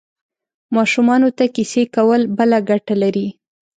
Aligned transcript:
ماشومانو 0.75 1.29
ته 1.37 1.45
کیسې 1.55 1.83
کول 1.95 2.21
بله 2.37 2.57
ګټه 2.69 2.95
لري. 3.03 3.27